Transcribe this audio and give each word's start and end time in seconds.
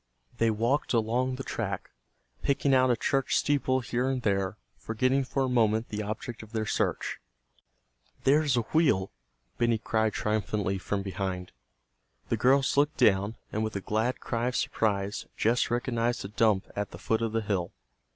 They 0.39 0.49
walked 0.49 0.93
along 0.93 1.35
the 1.35 1.43
track, 1.43 1.91
picking 2.41 2.73
out 2.73 2.89
a 2.89 2.95
church 2.95 3.35
steeple 3.37 3.81
here 3.81 4.09
and 4.09 4.23
there, 4.23 4.57
forgetting 4.79 5.23
for 5.23 5.43
a 5.43 5.47
moment 5.47 5.89
the 5.89 6.01
object 6.01 6.41
of 6.41 6.53
their 6.53 6.65
search. 6.65 7.19
"There's 8.23 8.57
a 8.57 8.61
wheel!" 8.73 9.11
Benny 9.59 9.77
cried 9.77 10.13
triumphantly 10.13 10.79
from 10.79 11.03
behind. 11.03 11.51
The 12.29 12.37
girls 12.37 12.77
looked 12.77 12.97
down, 12.97 13.35
and 13.51 13.63
with 13.63 13.75
a 13.75 13.79
glad 13.79 14.19
cry 14.19 14.47
of 14.47 14.55
surprise 14.55 15.27
Jess 15.37 15.69
recognized 15.69 16.25
a 16.25 16.29
dump 16.29 16.65
at 16.75 16.89
the 16.89 16.97
foot 16.97 17.21
of 17.21 17.31
the 17.31 17.41
hill. 17.41 17.71